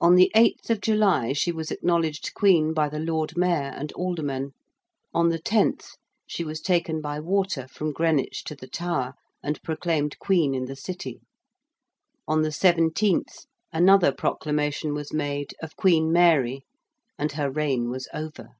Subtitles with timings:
[0.00, 4.52] On the 8th of July she was acknowledged Queen by the Lord Mayor and Aldermen:
[5.12, 10.20] on the 10th she was taken by water from Greenwich to the Tower, and proclaimed
[10.20, 11.20] Queen in the City:
[12.28, 16.62] on the 17th another proclamation was made of Queen Mary,
[17.18, 18.50] and her reign was over.